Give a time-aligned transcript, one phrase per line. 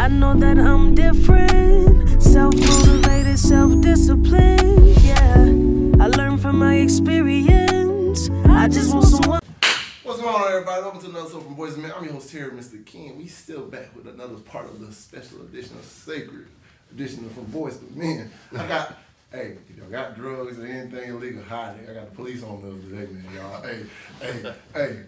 [0.00, 2.22] I know that I'm different.
[2.22, 4.96] Self motivated, self disciplined.
[5.02, 5.44] Yeah,
[6.02, 8.30] I learned from my experience.
[8.46, 9.40] I just want someone.
[10.02, 10.80] What's going on, everybody?
[10.80, 11.92] Welcome to another show from Boys and Men.
[11.94, 12.82] I'm your host here, Mr.
[12.86, 13.18] King.
[13.18, 16.46] We still back with another part of the special edition of Sacred
[16.92, 18.30] Edition From Boys to Men.
[18.56, 18.96] I got,
[19.32, 21.90] hey, if y'all got drugs or anything illegal, hide it.
[21.90, 23.62] I got the police on those today, man, y'all.
[23.62, 23.84] Hey,
[24.22, 25.02] hey, hey,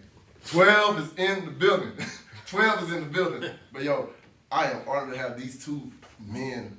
[0.49, 1.93] 12 is in the building.
[2.47, 3.51] 12 is in the building.
[3.73, 4.11] But yo,
[4.53, 5.91] I am honored to have these two
[6.21, 6.77] men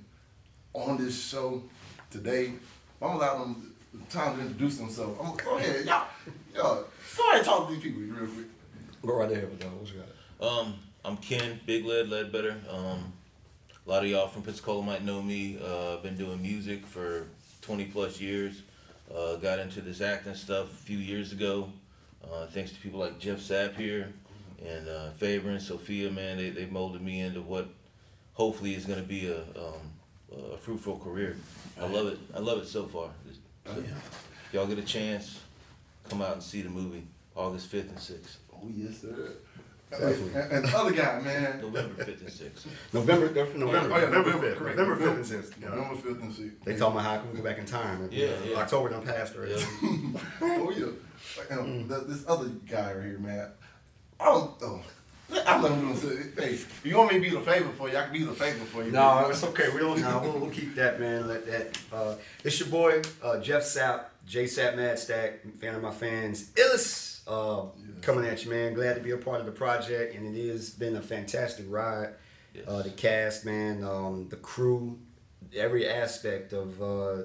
[0.73, 1.63] on this show
[2.11, 2.53] today.
[3.01, 3.73] I'm gonna allow them
[4.11, 5.19] time to introduce themselves.
[5.19, 6.05] I'm gonna go ahead, y'all.
[6.55, 8.45] Y'all, before I talk to these people real quick.
[9.03, 9.71] Go right ahead with that.
[9.71, 10.01] What you
[10.39, 10.47] got?
[10.47, 12.57] Um, I'm Ken Big Lead Ledbetter.
[12.69, 13.11] Um,
[13.85, 15.57] a lot of y'all from Pensacola might know me.
[15.59, 17.25] Uh, I've been doing music for
[17.63, 18.61] 20 plus years.
[19.13, 21.69] Uh, got into this acting stuff a few years ago.
[22.23, 24.13] Uh, thanks to people like Jeff Sapp here
[24.65, 27.67] and uh, Faber and Sophia, man, they, they molded me into what
[28.33, 31.37] hopefully is going to be a, um, a fruitful career.
[31.79, 32.19] I love it.
[32.35, 33.09] I love it so far.
[33.65, 33.83] So,
[34.51, 35.39] Y'all get a chance,
[36.09, 37.03] come out and see the movie
[37.35, 38.37] August 5th and 6th.
[38.53, 39.31] Oh yes, sir.
[39.89, 40.41] Definitely.
[40.41, 41.61] And, and the other guy, man.
[41.61, 42.65] November 5th and 6th.
[42.93, 44.57] November, November, November, Oh, yeah, November, November, 5th.
[44.57, 44.77] correct.
[44.77, 45.61] November 5th and 6th.
[45.61, 45.69] Yeah.
[45.69, 46.65] November fifth and sixth.
[46.65, 48.09] They told me how I can go back in time.
[48.11, 48.57] Yeah, yeah.
[48.57, 49.53] October done passed already.
[49.53, 49.59] Yeah.
[50.41, 50.85] oh yeah.
[51.37, 53.49] Like, um, th- this other guy right here, man.
[54.23, 54.51] I don't.
[54.61, 54.81] Oh,
[55.45, 56.15] I'm not gonna say.
[56.37, 58.31] Hey, if you want me to be the favor for you, I can be the
[58.31, 58.91] favor for you.
[58.91, 59.69] No, it's okay.
[59.73, 59.99] We don't.
[59.99, 61.27] No, we'll, we'll keep that, man.
[61.27, 61.77] Let that.
[61.91, 66.51] Uh, it's your boy uh, Jeff Sapp, J Sapp Mad Stack, fan of my fans.
[66.55, 67.65] Illis, uh,
[68.01, 68.73] coming at you, man.
[68.73, 72.13] Glad to be a part of the project, and it has been a fantastic ride.
[72.53, 72.65] Yes.
[72.65, 74.99] Uh, the cast, man, um, the crew,
[75.55, 77.23] every aspect of uh,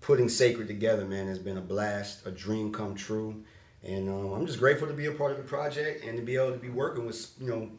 [0.00, 3.44] putting Sacred together, man, has been a blast, a dream come true.
[3.84, 6.36] And um, I'm just grateful to be a part of the project and to be
[6.36, 7.70] able to be working with, you know,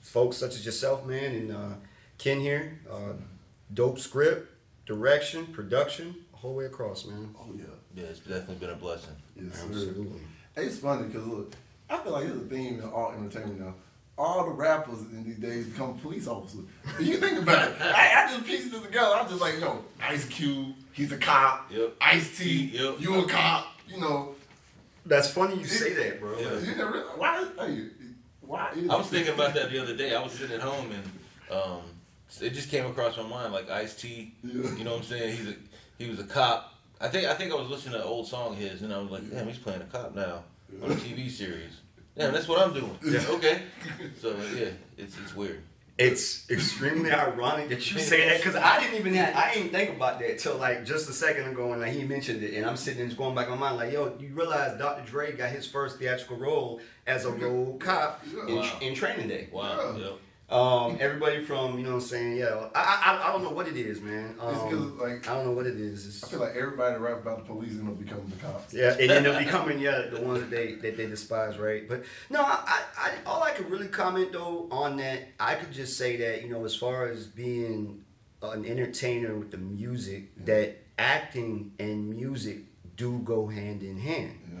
[0.00, 1.68] folks such as yourself, man, and uh,
[2.18, 2.80] Ken here.
[2.90, 3.12] Uh,
[3.72, 4.50] dope script,
[4.86, 7.34] direction, production, a whole way across, man.
[7.38, 7.64] Oh yeah.
[7.94, 9.14] Yeah, it's definitely been a blessing.
[9.36, 9.62] Yes.
[9.64, 10.20] Absolutely.
[10.56, 11.52] Hey, It's funny because look,
[11.88, 13.74] I feel like there's a theme in all entertainment now.
[14.18, 16.64] All the rappers in these days become police officers.
[16.98, 19.14] If you think about it, I, I just pieced it together.
[19.14, 21.70] I'm just like, yo, Ice Cube, he's a cop.
[21.72, 21.94] Yep.
[22.00, 22.96] Ice T, Yep.
[23.00, 23.66] you a cop.
[23.88, 24.34] You know,
[25.04, 26.38] That's funny you say that, bro.
[26.38, 26.58] Yeah.
[26.60, 27.46] you never realize, why?
[27.58, 27.84] Hey,
[28.40, 28.70] why?
[28.76, 30.14] Is I was thinking about that the other day.
[30.14, 31.80] I was sitting at home and um,
[32.40, 34.34] it just came across my mind like Ice T.
[34.42, 34.70] Yeah.
[34.76, 35.36] You know what I'm saying?
[35.36, 35.54] He's a
[35.98, 36.74] he was a cop.
[37.00, 38.98] I think I think I was listening to an old song of his and I
[38.98, 40.44] was like, damn, he's playing a cop now
[40.82, 41.80] on a TV series.
[42.16, 42.96] Damn, that's what I'm doing.
[43.04, 43.24] Yeah.
[43.28, 43.62] Okay.
[44.20, 45.62] So yeah, it's it's weird.
[45.98, 49.90] It's extremely ironic that you say that because I didn't even have, I didn't think
[49.96, 52.76] about that till like just a second ago and like he mentioned it and I'm
[52.76, 55.04] sitting there just going back in my mind like yo you realize Dr.
[55.08, 57.44] Dre got his first theatrical role as a mm-hmm.
[57.44, 58.78] road cop in, Wow.
[58.80, 59.48] in Training Day.
[59.52, 59.96] Wow.
[59.98, 60.10] Yeah.
[60.52, 63.66] Um, everybody from you know what I'm saying yeah I, I I don't know what
[63.68, 64.34] it is man.
[64.34, 66.06] It's Um, like- I don't know what it is.
[66.06, 68.74] It's, I feel like everybody that rap about the police end up becoming the cops.
[68.74, 71.88] yeah, and ended up becoming yeah the ones that they that they despise, right?
[71.88, 75.96] But no, I, I, all I could really comment though on that, I could just
[75.96, 78.04] say that you know as far as being
[78.42, 82.58] an entertainer with the music, that acting and music
[82.96, 84.38] do go hand in hand.
[84.52, 84.58] Yeah.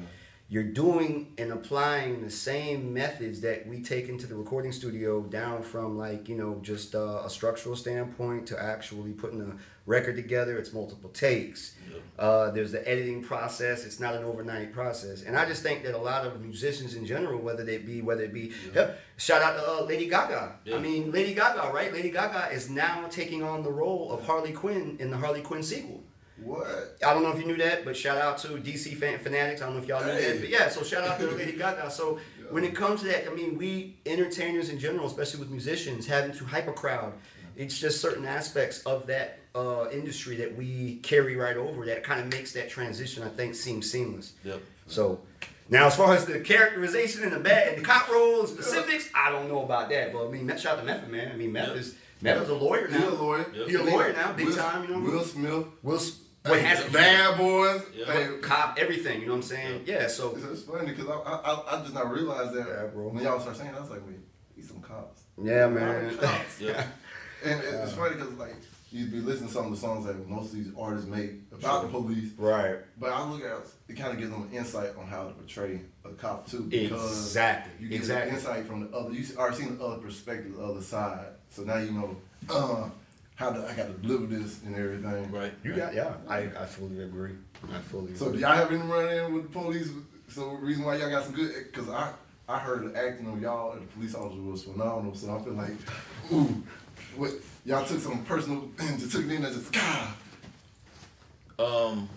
[0.52, 5.62] You're doing and applying the same methods that we take into the recording studio, down
[5.62, 10.58] from like you know just uh, a structural standpoint to actually putting a record together.
[10.58, 11.74] It's multiple takes.
[11.90, 12.02] Yep.
[12.18, 13.86] Uh, there's the editing process.
[13.86, 17.06] It's not an overnight process, and I just think that a lot of musicians in
[17.06, 20.56] general, whether they be whether it be yeah, shout out to uh, Lady Gaga.
[20.66, 20.76] Yeah.
[20.76, 21.90] I mean Lady Gaga, right?
[21.94, 25.62] Lady Gaga is now taking on the role of Harley Quinn in the Harley Quinn
[25.62, 26.04] sequel.
[26.44, 26.96] What?
[27.06, 29.62] I don't know if you knew that, but shout out to DC fan, fanatics.
[29.62, 30.32] I don't know if y'all knew Hey.
[30.32, 30.68] that, but yeah.
[30.68, 31.90] So shout out to Lady Gaga.
[31.90, 32.18] So
[32.50, 36.32] when it comes to that, I mean, we entertainers in general, especially with musicians, having
[36.32, 37.12] to hype a crowd.
[37.56, 42.20] It's just certain aspects of that uh, industry that we carry right over that kind
[42.20, 44.32] of makes that transition, I think, seem seamless.
[44.44, 44.62] Yep.
[44.86, 45.20] So
[45.68, 49.10] now, as far as the characterization and the bad and the cop role and specifics,
[49.14, 50.12] I don't know about that.
[50.12, 51.30] But I mean, shout out to Method Man.
[51.32, 52.98] I mean, Method is Method is a lawyer now.
[52.98, 53.46] He a lawyer.
[53.54, 53.68] Yep.
[53.68, 54.84] He a lawyer now, big Will, time.
[54.88, 55.66] You know, Will Smith.
[55.82, 56.00] Will
[56.44, 57.82] what has bad boys.
[57.94, 58.28] Yeah.
[58.40, 59.20] Cop everything.
[59.20, 59.82] You know what I'm saying?
[59.86, 60.06] Yeah.
[60.08, 63.08] So It's, funny because I, I, I, just not realized that Yeah, bro.
[63.08, 64.16] when y'all start saying, that, I was like, wait,
[64.56, 65.22] he's some cops.
[65.42, 66.16] yeah, man.
[66.18, 66.60] cops?
[66.60, 66.86] Yep.
[67.44, 68.54] And it- it's funny because like
[68.92, 71.82] you'd be listening to some of the songs that most of these artists make about
[71.82, 72.76] the police, right.
[73.00, 73.56] but I look at
[73.88, 76.60] it kind of gives them an insight on how to portray a cop too.
[76.68, 77.72] Because Exactly.
[77.80, 78.34] You get Exactly.
[78.36, 79.12] insight from the other.
[79.12, 81.26] You already seen the other perspective, the other side.
[81.50, 82.16] So now you know
[82.48, 82.88] uh,
[83.34, 85.30] how to, I got to deliver this and everything.
[85.30, 85.52] Right.
[85.64, 86.14] You got yeah.
[86.28, 87.32] I, I fully agree.
[87.72, 88.14] I fully.
[88.14, 88.38] So agree.
[88.38, 89.90] do y'all have any run in with the police?
[90.28, 91.52] So reason why y'all got some good?
[91.70, 92.12] Because I
[92.48, 95.14] I heard the acting of y'all and the police officer was phenomenal.
[95.14, 95.72] So I feel like,
[96.32, 96.62] ooh,
[97.16, 97.32] what
[97.64, 100.14] y'all took some personal and just took it in as just God.
[101.58, 102.08] Um,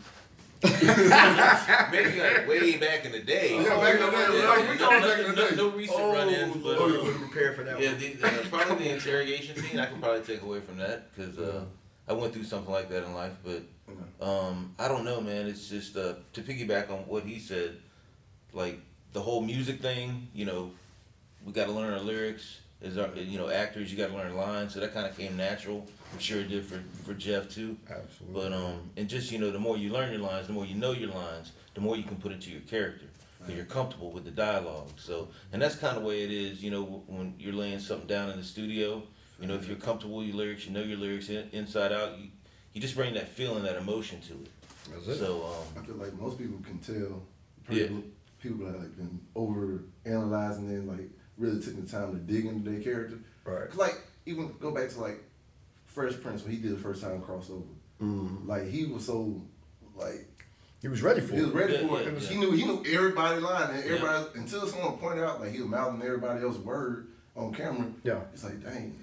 [1.91, 3.61] maybe like way back in the day.
[3.61, 5.49] Yeah, back in the day, Yeah, like, we no, talking no, back in the no,
[5.49, 5.55] day.
[5.55, 7.99] no recent Oh, run-ins, but oh, you uh, wasn't prepared for that yeah, one.
[7.99, 9.79] the, uh, probably the interrogation scene.
[9.79, 11.63] I could probably take away from that because uh,
[12.07, 13.33] I went through something like that in life.
[13.43, 13.63] But
[14.25, 15.47] um, I don't know, man.
[15.47, 17.77] It's just uh, to piggyback on what he said,
[18.53, 18.79] like
[19.13, 20.27] the whole music thing.
[20.33, 20.71] You know,
[21.45, 22.59] we got to learn our lyrics.
[22.81, 24.73] As our, you know, actors, you got to learn lines.
[24.73, 25.87] So that kind of came natural.
[26.13, 27.77] I'm sure it did for for Jeff too.
[27.89, 28.33] Absolutely.
[28.33, 30.75] But um, and just you know, the more you learn your lines, the more you
[30.75, 33.05] know your lines, the more you can put into your character.
[33.39, 34.89] Because you're comfortable with the dialogue.
[34.97, 36.63] So, and that's kind of the way it is.
[36.63, 39.03] You know, when you're laying something down in the studio.
[39.39, 42.17] You know, if you're comfortable with your lyrics, you know your lyrics in, inside out.
[42.17, 42.29] You,
[42.73, 44.49] you just bring that feeling, that emotion to it.
[44.91, 45.19] That's it.
[45.19, 47.21] So, um, I feel like most people can tell.
[47.69, 47.87] Yeah.
[47.87, 48.03] People,
[48.39, 52.69] people that like been over analyzing and like really took the time to dig into
[52.69, 53.17] their character.
[53.43, 53.69] Right.
[53.69, 53.95] Cause like
[54.25, 55.23] even go back to like
[55.85, 57.63] Fresh Prince when he did the first time crossover.
[58.01, 58.47] Mhm.
[58.47, 59.41] Like he was so
[59.95, 60.27] like
[60.81, 61.55] He was ready for he was it.
[61.55, 62.21] ready Yeah, for yeah, it.
[62.21, 62.27] yeah.
[62.29, 65.69] He knew he knew everybody line and everybody until someone pointed out like he was
[65.69, 67.87] mouthing everybody else's word on camera.
[68.03, 68.21] Yeah.
[68.33, 68.97] It's like dang.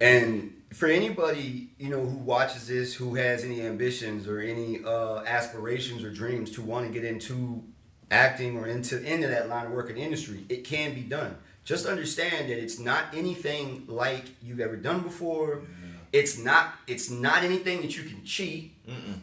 [0.00, 5.22] And for anybody, you know, who watches this, who has any ambitions or any uh,
[5.24, 7.64] aspirations or dreams to want to get into
[8.10, 11.36] acting or into into that line of work in the industry, it can be done.
[11.64, 15.56] Just understand that it's not anything like you've ever done before.
[15.56, 15.90] Mm-hmm.
[16.12, 18.72] It's not it's not anything that you can cheat.
[18.86, 19.20] mm-mm.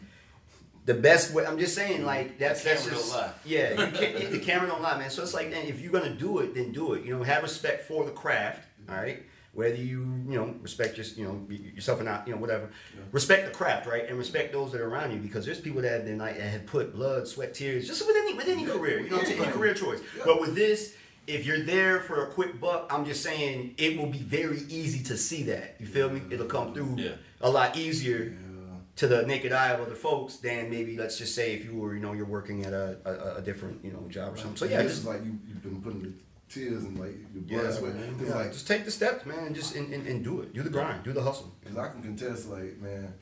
[0.84, 3.32] The best way I'm just saying, like that's The that's camera just don't lie.
[3.44, 3.70] yeah.
[3.70, 5.10] You can't, the camera don't lie, man.
[5.10, 7.04] So it's like, then if you're gonna do it, then do it.
[7.04, 8.62] You know, have respect for the craft.
[8.82, 8.92] Mm-hmm.
[8.94, 9.22] All right,
[9.56, 12.70] whether you you know respect your you know yourself or not, you know whatever.
[13.10, 15.90] Respect the craft, right, and respect those that are around you because there's people that
[15.92, 19.00] have been like that have put blood, sweat, tears, just with any with any career,
[19.00, 20.00] you know, I'm any career choice.
[20.16, 20.22] Yeah.
[20.26, 20.94] But with this.
[21.28, 25.02] If you're there for a quick buck, I'm just saying it will be very easy
[25.06, 25.74] to see that.
[25.80, 26.22] You feel me?
[26.30, 27.14] It'll come through Yeah.
[27.40, 28.76] a lot easier Yeah.
[28.94, 31.94] to the naked eye of other folks than maybe let's just say if you were
[31.96, 34.56] you know you're working at a, a, a different you know job or something.
[34.56, 36.14] So yeah, this just is like you you've been putting
[36.48, 37.94] tears and like your yeah, blood, sweat.
[37.94, 38.16] man.
[38.24, 40.54] Yeah, like just take the steps, man, just and, and, and do it.
[40.54, 41.02] Do the grind.
[41.04, 41.54] Do the hustle.
[41.66, 43.12] Cause I can contest, like, man,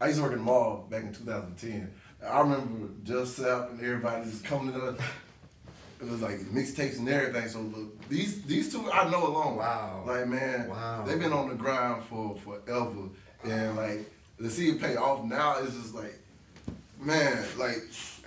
[0.00, 1.92] I used to work in the mall back in 2010.
[2.26, 4.96] I remember Jeff Sapp and everybody just coming to
[6.00, 7.48] it was like mixtapes and everything.
[7.48, 9.56] So look, these these two I know alone.
[9.56, 10.02] Wow.
[10.06, 11.04] Like man, Wow.
[11.06, 13.08] they've been on the grind for forever,
[13.44, 16.18] and like to see it pay off now is just like,
[17.00, 17.76] man, like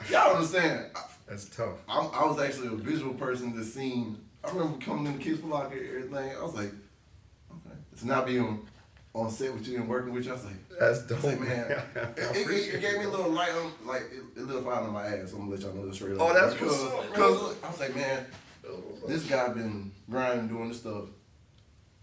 [0.10, 0.86] y'all understand.
[1.28, 1.80] That's tough.
[1.90, 4.20] I, I was actually a visual person that seen.
[4.46, 6.38] I remember coming in the kids' locker and everything.
[6.38, 6.72] I was like,
[7.52, 8.66] okay, to not be on
[9.14, 10.32] on set with you and working with you.
[10.32, 10.70] I was like.
[10.78, 11.72] That's I dope, like, man,
[12.18, 15.06] it, it, it gave me a little light on, like, it, a fire on my
[15.06, 15.32] ass.
[15.32, 16.22] I'm gonna let y'all know this straight up.
[16.22, 18.26] Oh, that's because, what's because I was like, man,
[19.08, 21.06] this guy been grinding, doing this stuff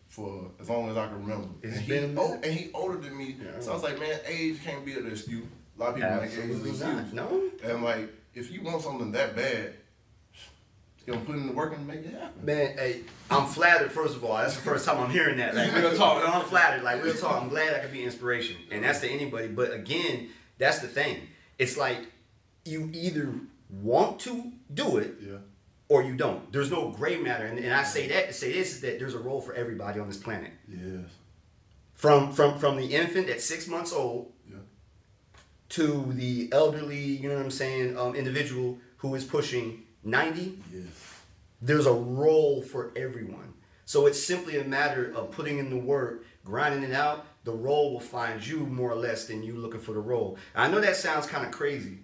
[0.08, 1.48] for as long as I can remember.
[1.62, 3.60] It's and, been he, oh, and he older than me, Yeah.
[3.60, 5.44] so I was like, man, age can't be an excuse.
[5.76, 7.12] A lot of people make age an excuse.
[7.12, 7.50] No.
[7.64, 9.74] And like, if you want something that bad,
[11.06, 12.44] you gonna put in the work and make it happen.
[12.44, 13.00] Man, hey,
[13.30, 13.90] I'm flattered.
[13.92, 15.54] First of all, that's the first time I'm hearing that.
[15.54, 16.82] Like real talk, I'm flattered.
[16.82, 19.48] Like real talk, I'm glad I could be inspiration, and that's to anybody.
[19.48, 20.28] But again,
[20.58, 21.18] that's the thing.
[21.58, 21.98] It's like
[22.64, 23.32] you either
[23.70, 25.38] want to do it Yeah.
[25.88, 26.52] or you don't.
[26.52, 29.14] There's no gray matter, and, and I say that to say this is that there's
[29.14, 30.52] a role for everybody on this planet.
[30.68, 31.08] Yes.
[31.94, 34.56] From from from the infant at six months old Yeah.
[35.70, 40.84] to the elderly, you know what I'm saying, um, individual who is pushing 90 Yes.
[41.60, 43.54] there's a role for everyone.
[43.84, 47.26] So it's simply a matter of putting in the work, grinding it out.
[47.44, 50.38] The role will find you more or less than you looking for the role.
[50.54, 51.98] I know that sounds kind of crazy,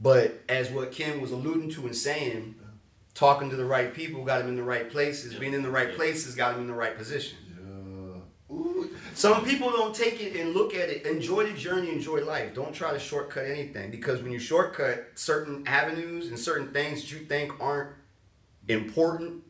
[0.00, 2.54] but as what Ken was alluding to and saying,
[3.14, 5.34] talking to the right people got him in the right places.
[5.34, 7.36] Being in the right places got him in the right position.
[7.56, 8.54] Yeah.
[8.56, 8.90] Ooh.
[9.14, 11.06] Some people don't take it and look at it.
[11.06, 12.54] Enjoy the journey, enjoy life.
[12.54, 17.12] Don't try to shortcut anything because when you shortcut certain avenues and certain things that
[17.12, 17.90] you think aren't
[18.68, 19.42] important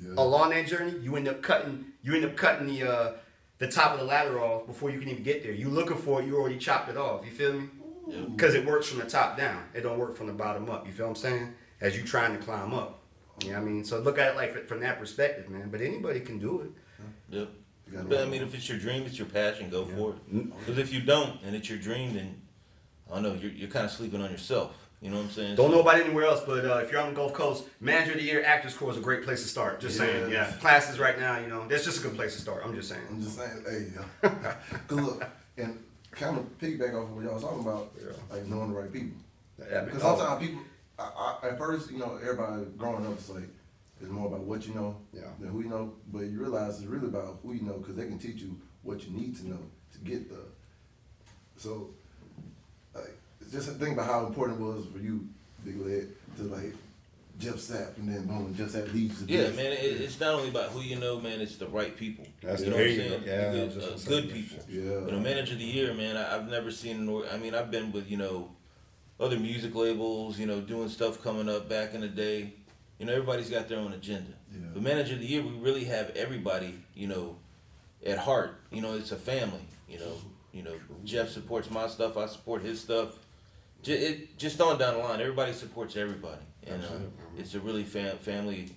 [0.00, 0.14] Yeah.
[0.18, 3.12] along that journey, you end up cutting you end up cutting the uh,
[3.58, 5.52] the top of the ladder off before you can even get there.
[5.52, 7.24] You looking for it, you already chopped it off.
[7.24, 7.68] You feel me?
[8.08, 8.20] Yeah.
[8.30, 9.62] Because it works from the top down.
[9.72, 10.86] It don't work from the bottom up.
[10.86, 11.54] You feel what I'm saying?
[11.80, 13.00] As you trying to climb up.
[13.42, 13.84] You know what I mean?
[13.84, 15.68] So look at it like from that perspective, man.
[15.70, 16.70] But anybody can do it.
[17.36, 17.48] Yep.
[17.86, 20.34] You gotta But I mean, if it's your dream, it's your passion, go for it.
[20.34, 20.52] Mm.
[20.58, 22.40] Because if you don't, and it's your dream, then
[23.10, 24.76] I don't know, you're, you're kind of sleeping on yourself.
[25.02, 25.56] You know what I'm saying?
[25.56, 28.12] Don't So- know about anywhere else, but uh, if you're on the Gulf Coast, Manager
[28.12, 29.80] of the Year, Actors Corps is a great place to start.
[29.80, 30.50] Just saying, yeah.
[30.60, 32.62] Classes right now, you know, that's just a good place to start.
[32.64, 33.02] I'm just saying.
[33.10, 34.54] I'm just saying, hey, yeah.
[34.88, 35.22] Cause look,
[35.58, 35.78] and
[36.10, 38.12] kind of piggyback off of what y'all was talking about, Yeah.
[38.30, 39.18] like knowing the right people.
[39.58, 39.84] Yeah, man.
[39.86, 40.62] Because sometimes people,
[40.98, 43.42] I, I, at first, you know, everybody growing up, is like,
[44.04, 45.22] it's more about what you know Yeah.
[45.40, 45.94] than who you know.
[46.12, 49.04] But you realize it's really about who you know because they can teach you what
[49.04, 49.58] you need to know
[49.92, 50.38] to get there.
[51.56, 51.90] So,
[52.94, 53.16] like,
[53.50, 55.26] just think about how important it was for you,
[55.64, 56.74] Big Led, to like
[57.38, 59.56] Jeff Sapp and then boom, Jeff Sapp leads to Yeah, this.
[59.56, 61.40] man, it, it's not only about who you know, man.
[61.40, 62.26] It's the right people.
[62.42, 63.22] That's you know what I'm saying?
[63.26, 64.58] Yeah, good, just uh, gonna good people.
[64.68, 65.00] Yeah.
[65.04, 67.08] But a manager of the year, man, I, I've never seen.
[67.08, 68.50] an I mean, I've been with you know
[69.18, 72.52] other music labels, you know, doing stuff coming up back in the day.
[73.04, 74.32] You know, everybody's got their own agenda.
[74.50, 74.60] Yeah.
[74.72, 77.36] But manager of the year, we really have everybody, you know,
[78.06, 78.58] at heart.
[78.72, 79.60] You know, it's a family.
[79.86, 80.12] You know,
[80.54, 80.72] you know,
[81.04, 82.16] Jeff supports my stuff.
[82.16, 83.10] I support his stuff.
[83.82, 87.08] J- it just on down the line, everybody supports everybody, and uh, Absolutely.
[87.36, 88.70] it's a really fam- family,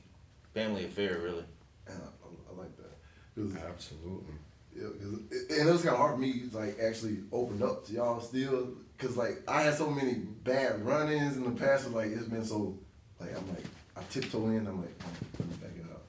[0.54, 1.46] family affair, really.
[1.88, 2.98] And I, I, I like that.
[3.34, 4.34] 'Cause Absolutely.
[4.76, 7.86] Yeah, it, and it was kind of hard for me to like actually open up
[7.88, 11.90] to y'all still, cause like I had so many bad run-ins in the past.
[11.92, 12.78] Like it's been so
[13.22, 13.64] like I'm like
[13.98, 14.68] I tiptoe in.
[14.68, 16.04] I'm like oh, let me back it up,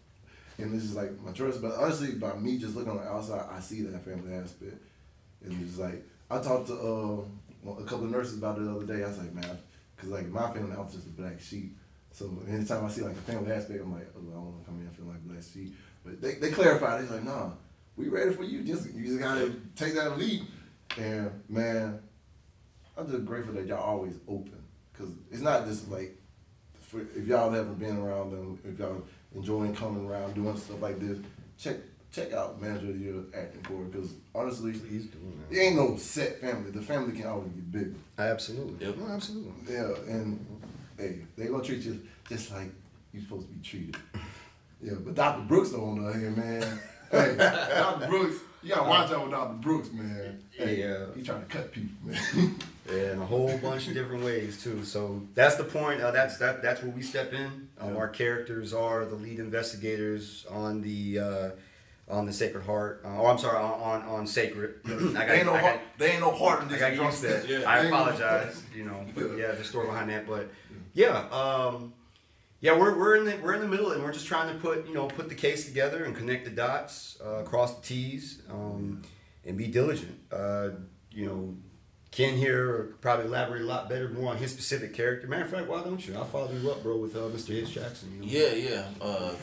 [0.58, 1.56] and this is like my choice.
[1.56, 4.76] But honestly, by me just looking on the outside, I see that family aspect,
[5.44, 8.86] and it's like I talked to uh, a couple of nurses about it the other
[8.86, 9.02] day.
[9.04, 9.58] I was like, man,
[9.96, 11.76] cause like my family, I'm just a black sheep.
[12.12, 14.70] So anytime I see like a family aspect, I'm like, oh, I don't want to
[14.70, 15.74] come in feeling like black sheep.
[16.04, 17.02] But they, they clarified.
[17.02, 17.52] It's like, nah,
[17.96, 18.62] we ready for you.
[18.62, 20.42] Just you just gotta take that leap.
[20.96, 22.00] And man,
[22.96, 24.62] I'm just grateful that y'all always open.
[24.94, 26.17] Cause it's not just like
[26.88, 29.02] for, if y'all haven't been around them, if y'all
[29.34, 31.18] enjoying coming around doing stuff like this,
[31.58, 31.76] check
[32.10, 33.84] check out Manager of the Year acting for.
[33.96, 35.18] Cause honestly, Please do,
[35.50, 35.60] it man.
[35.60, 36.70] ain't no set family.
[36.70, 37.94] The family can always get bigger.
[38.18, 38.86] Absolutely.
[38.86, 38.96] Yep.
[38.96, 39.52] No, absolutely.
[39.70, 40.46] Yeah, and
[40.96, 42.72] hey, they gonna treat you just like
[43.12, 43.96] you supposed to be treated.
[44.82, 45.42] Yeah, but Dr.
[45.42, 46.78] Brooks on the other hand, man.
[47.10, 48.06] hey, Dr.
[48.08, 49.54] Brooks, you gotta watch out with Dr.
[49.54, 50.42] Brooks, man.
[50.50, 51.06] Hey, Yeah.
[51.16, 52.56] he trying to cut people, man.
[52.90, 54.82] Yeah, in a whole bunch of different ways too.
[54.82, 56.00] So that's the point.
[56.00, 56.62] Uh, that's that.
[56.62, 57.68] That's where we step in.
[57.78, 57.96] Um, Yeah.
[57.98, 61.50] Our characters are the lead investigators on the uh,
[62.08, 63.02] on the Sacred Heart.
[63.04, 64.76] Uh, oh, I'm sorry, on on, on Sacred.
[64.86, 65.80] I got, they ain't no I got, heart.
[65.98, 66.80] They ain't no heart in I this.
[66.80, 67.46] got drunk used to that.
[67.48, 67.70] Yeah.
[67.70, 68.62] I They no- apologize.
[68.74, 69.04] You know,
[69.36, 70.26] yeah, the story behind that.
[70.26, 70.48] But
[70.94, 71.92] yeah, um,
[72.60, 74.86] yeah, we're, we're in the we're in the middle, and we're just trying to put
[74.86, 79.02] you know put the case together and connect the dots, uh, cross the T's, um,
[79.44, 80.18] and be diligent.
[80.32, 80.70] Uh,
[81.12, 81.54] you know,
[82.10, 85.28] Ken here probably elaborate a lot better more on his specific character.
[85.28, 86.16] Matter of fact, why don't you?
[86.16, 87.48] I'll follow you up, bro, with uh, Mr.
[87.48, 88.12] Hitch Jackson.
[88.14, 88.26] You know?
[88.26, 88.84] Yeah, yeah.
[89.00, 89.34] Uh,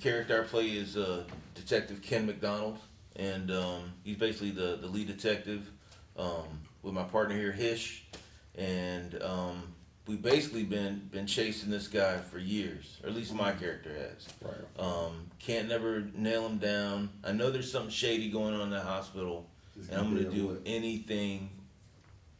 [0.00, 2.78] character I play is uh, Detective Ken McDonald,
[3.16, 5.70] and um, he's basically the, the lead detective
[6.16, 8.06] um, with my partner here, Hitch,
[8.54, 9.73] and um,
[10.06, 14.26] we've basically been been chasing this guy for years, or at least my character has.
[14.42, 14.54] Right.
[14.84, 17.10] Um, can't never nail him down.
[17.22, 20.50] I know there's something shady going on in the hospital, Just and I'm gonna do
[20.50, 20.58] away.
[20.66, 21.50] anything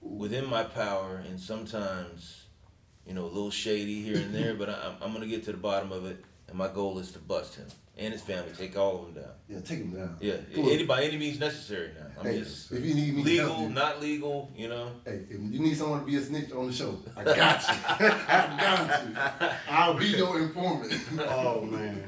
[0.01, 2.45] within my power, and sometimes,
[3.07, 5.53] you know, a little shady here and there, but I, I'm- I'm gonna get to
[5.53, 8.77] the bottom of it, and my goal is to bust him and his family, take
[8.77, 9.33] all of them down.
[9.49, 10.17] Yeah, take them down.
[10.21, 10.71] Yeah, Cool.
[10.71, 11.91] any by any means necessary.
[11.99, 14.53] Now I'm Hey, just if you need me to help legal, you, not legal.
[14.57, 14.91] You know.
[15.05, 17.37] Hey, if you need someone to be a snitch on the show, I got you.
[18.29, 19.49] I got you.
[19.69, 20.93] I'll be your informant.
[21.21, 22.05] Oh man.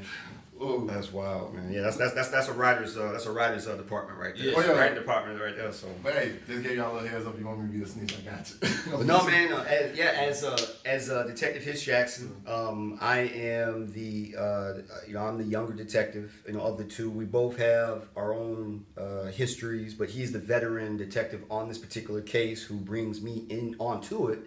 [0.59, 1.71] Oh, That's wild, man.
[1.71, 4.47] Yeah, that's that's that's that's a writer's uh, that's a writer's uh, department right there.
[4.47, 4.53] Yeah.
[4.55, 4.71] Oh, yeah.
[4.71, 5.71] Writing department right there.
[5.71, 5.87] So.
[6.01, 7.33] but hey, just gave y'all a little heads up.
[7.35, 8.15] If you want me to be a snitch?
[8.17, 9.03] I got you.
[9.05, 9.53] No, man.
[9.53, 14.73] Uh, as, yeah, as uh, as uh, Detective Hitch Jackson, um, I am the uh,
[15.07, 16.41] you know I'm the younger detective.
[16.47, 20.39] You know, of the two, we both have our own uh, histories, but he's the
[20.39, 24.39] veteran detective on this particular case who brings me in onto it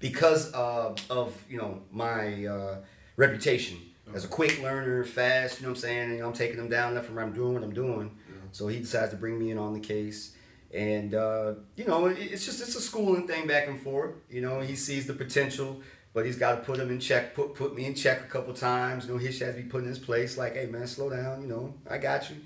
[0.00, 2.76] because uh, of you know my uh,
[3.16, 3.78] reputation
[4.14, 5.60] as a quick learner, fast.
[5.60, 6.02] You know what I'm saying?
[6.02, 7.24] And, you know, I'm taking them down left and right.
[7.24, 8.16] I'm doing what I'm doing.
[8.52, 10.34] So he decides to bring me in on the case.
[10.72, 14.14] And uh, you know, it's just it's a schooling thing back and forth.
[14.30, 15.82] You know, he sees the potential,
[16.14, 18.54] but he's got to put him in check, put put me in check a couple
[18.54, 19.06] times.
[19.06, 20.38] You know, he has to be put in his place.
[20.38, 21.42] Like, hey man, slow down.
[21.42, 22.36] You know, I got you.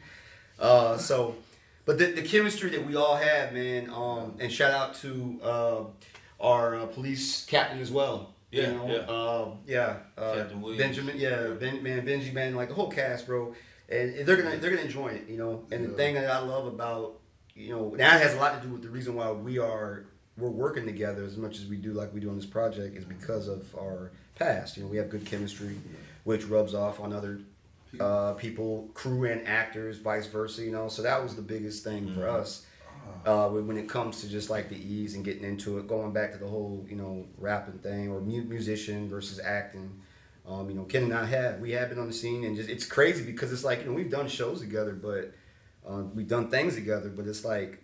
[0.59, 1.37] Uh, so,
[1.85, 3.91] but the, the chemistry that we all have, man.
[3.91, 5.85] Um, and shout out to uh,
[6.41, 8.35] our uh, police captain as well.
[8.57, 8.87] Yeah, you know?
[8.89, 8.99] yeah.
[8.99, 9.97] Uh, yeah.
[10.17, 10.83] Uh, Captain Williams.
[10.83, 13.55] Benjamin, yeah, ben, man, Benji, man, like the whole cast, bro.
[13.89, 15.65] And they're gonna they're gonna enjoy it, you know.
[15.71, 17.21] And the thing that I love about
[17.55, 20.51] you know that has a lot to do with the reason why we are we're
[20.51, 23.49] working together as much as we do like we do on this project is because
[23.49, 24.77] of our past.
[24.77, 25.77] You know, we have good chemistry,
[26.25, 27.41] which rubs off on other
[27.99, 30.63] uh, people, crew and actors, vice versa.
[30.63, 32.67] You know, so that was the biggest thing for us.
[33.25, 36.31] Uh, when, it comes to just like the ease and getting into it, going back
[36.31, 40.01] to the whole you know rapping thing or mu- musician versus acting.
[40.47, 42.69] Um, you know, Ken and I have we have been on the scene and just
[42.69, 45.35] it's crazy because it's like you know we've done shows together, but
[45.85, 47.83] um, we've done things together, but it's like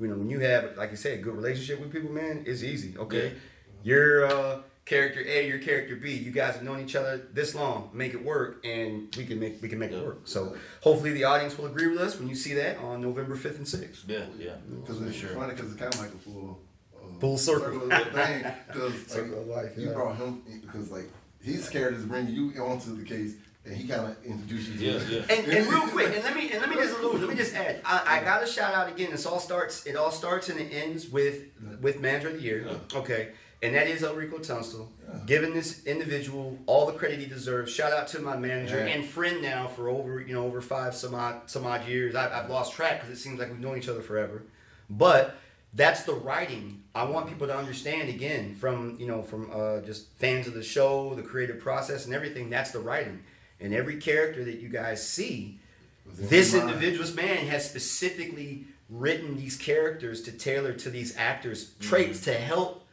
[0.00, 2.62] you know when you have like you said a good relationship with people, man, it's
[2.62, 2.96] easy.
[2.96, 3.34] Okay,
[3.82, 6.12] you're uh, character A, your character B.
[6.14, 7.90] You guys have known each other this long.
[7.92, 10.22] Make it work, and we can make we can make it work.
[10.24, 13.58] So hopefully the audience will agree with us when you see that on November fifth
[13.58, 14.04] and sixth.
[14.08, 14.54] Yeah, yeah.
[14.80, 15.30] Because it's Sure.
[15.30, 16.58] funny because it's kind of like a full
[16.94, 17.80] uh, Full circle.
[17.88, 18.44] thing.
[18.66, 19.92] Because Circle of life, you yeah.
[19.92, 21.08] brought him because like
[21.42, 24.90] his characters bring you onto the case, and he kind of introduced you.
[24.92, 25.22] Yeah, yeah.
[25.30, 27.54] And, and real quick, and let me and let me just allude, let me just
[27.54, 27.80] add.
[27.84, 29.10] I, I got to shout out again.
[29.10, 29.84] This all starts.
[29.86, 31.42] It all starts and it ends with
[31.82, 32.66] with Manager of the Year.
[32.94, 33.28] Okay,
[33.62, 35.20] and that is Elrico Tunstall, Yeah.
[35.26, 37.72] giving this individual all the credit he deserves.
[37.72, 38.94] Shout out to my manager Yeah.
[38.94, 42.14] and friend now for over you know over five some odd some odd years.
[42.14, 44.42] I, I've lost track because it seems like we've known each other forever,
[44.88, 45.36] but.
[45.74, 46.82] That's the writing.
[46.94, 50.62] I want people to understand again from you know from uh, just fans of the
[50.62, 52.48] show, the creative process, and everything.
[52.48, 53.22] That's the writing,
[53.60, 55.60] and every character that you guys see,
[56.06, 56.74] this your mind.
[56.74, 62.32] individual, this man has specifically written these characters to tailor to these actors' traits to
[62.32, 62.86] help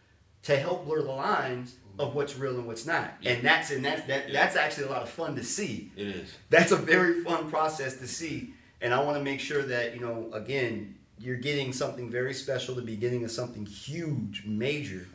[0.46, 3.14] to help blur the lines of what's real and what's not.
[3.26, 4.34] And that's and that's that, Yeah.
[4.44, 5.92] that's actually a lot of fun to see.
[5.96, 6.32] It is.
[6.50, 8.54] That's a very fun process to see.
[8.82, 12.76] And I want to make sure that, you know, again, you're getting something very special,
[12.76, 15.08] the beginning of something huge, major,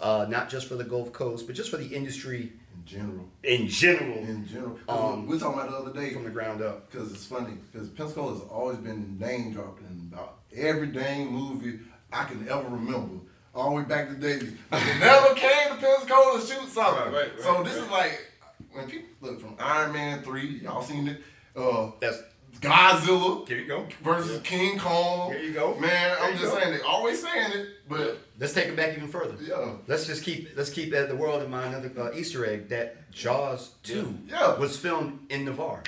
[0.00, 3.28] uh, not just for the Gulf Coast, but just for the industry in general.
[3.44, 6.60] in general In general, Um, we were talking about the other day from the ground
[6.60, 6.90] up.
[6.90, 11.78] because it's funny because Pensacola has always been name dropped in about every dang movie
[12.12, 13.24] I can ever remember.
[13.54, 14.52] All the way back to the days.
[14.70, 17.12] But they never came to Pensacola to shoot something.
[17.12, 17.84] Right, right, so right, this right.
[17.84, 18.30] is like
[18.72, 21.20] when people look from Iron Man three, y'all seen it.
[21.56, 22.18] Uh, That's
[22.60, 23.86] Godzilla here you go.
[24.02, 25.30] versus King Kong.
[25.30, 25.74] There you go.
[25.74, 26.58] Man, There I'm just go.
[26.58, 29.36] saying they always saying it, but Let's take it back even further.
[29.40, 29.72] yeah.
[29.86, 33.10] Let's just keep let's keep uh, the world in mind another uh, Easter egg that
[33.12, 34.56] Jaws two Yeah.
[34.58, 35.82] was filmed in Navarre,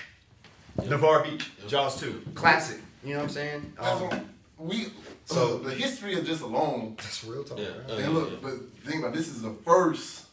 [0.89, 1.51] Navarre Beach.
[1.67, 2.79] Jaws two, classic.
[3.03, 3.73] You know what I'm saying?
[3.81, 4.25] That's Um, what
[4.59, 4.85] we
[5.25, 6.95] so- so the history of just alone.
[6.99, 7.59] that's real talk.
[7.59, 7.67] Yeah.
[7.69, 7.91] right?
[7.91, 10.25] Uh, And look, but think about it, this is the first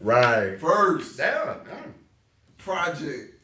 [0.00, 0.58] Right.
[0.60, 1.56] first Yeah.
[1.66, 1.82] yeah.
[2.58, 3.34] project,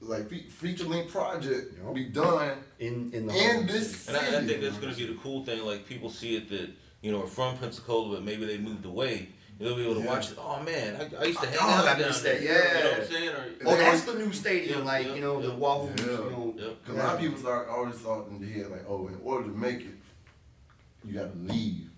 [0.00, 1.94] like fe- feature length project, Yup.
[1.94, 3.66] be done In in the in home.
[3.66, 5.64] this And I, I think that's going to be the cool thing.
[5.64, 6.70] Like people see it that
[7.02, 9.28] you know are from Pensacola, but maybe they moved away.
[9.58, 10.06] They'll be able to Yeah.
[10.06, 10.38] watch it.
[10.38, 12.34] Oh man, I, I used to oh, hang Oh, out that down miss there.
[12.34, 12.48] that, You
[12.84, 13.00] know what.
[13.00, 13.28] I'm saying?
[13.30, 15.54] Or, Oh, that's the new stadium, Yeah, like yeah, you know the yeah.
[15.54, 15.88] Wahoo.
[15.96, 16.04] Yeah.
[16.04, 16.84] You know, Yep.
[16.84, 19.44] Cause a lot of people start always thought in the head like, oh, in order
[19.48, 19.94] to make it,
[21.04, 21.88] you got to leave.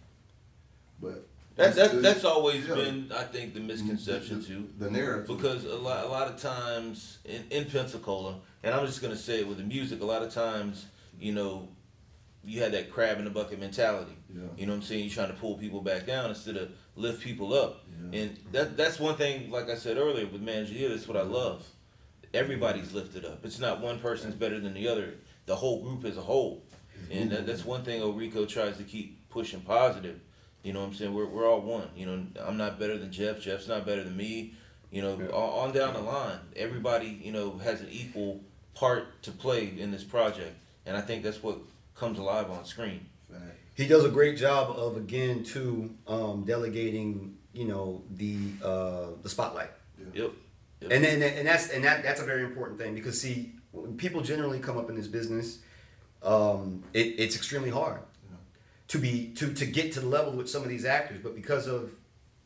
[1.00, 2.74] But That's that's, the- that's always yeah.
[2.76, 4.68] been, I think, the misconception the, too.
[4.78, 5.26] The narrative.
[5.36, 9.40] Because a lot, a lot of times in, in Pensacola, and I'm just gonna say
[9.40, 10.86] it with the music, a lot of times,
[11.20, 11.68] you know,
[12.44, 14.16] you had that crab in the bucket mentality.
[14.32, 14.42] Yeah.
[14.56, 15.04] You know what I'm saying?
[15.04, 17.84] You're trying to pull people back down instead of lift people up.
[18.10, 18.20] Yeah.
[18.20, 21.66] And that that's one thing, like I said earlier with Mangia, that's what I love.
[22.34, 23.44] Everybody's lifted up.
[23.44, 25.14] It's not one person's better than the other.
[25.46, 26.62] The whole group as a whole.
[27.10, 30.20] And that, that's one thing Elrico tries to keep pushing positive.
[30.62, 31.14] You know what I'm saying?
[31.14, 31.88] We're, we're all one.
[31.96, 33.40] You know, I'm not better than Jeff.
[33.40, 34.54] Jeff's not better than me.
[34.90, 35.26] You know, Yeah.
[35.28, 38.40] on, on down the line, everybody, you know, has an equal
[38.74, 40.54] part to play in this project.
[40.84, 41.58] And I think that's what
[41.98, 43.06] comes alive on screen.
[43.30, 43.42] Fact.
[43.74, 49.28] he does a great job of again too um, delegating you know the uh, the
[49.28, 49.70] spotlight.
[50.14, 50.32] Yep.
[50.80, 50.92] Yep.
[50.92, 54.20] And then and that's and that that's a very important thing because see when people
[54.20, 55.58] generally come up in this business,
[56.22, 58.00] um, it, it's extremely hard
[58.88, 61.66] to be to to get to the level with some of these actors, but because
[61.66, 61.92] of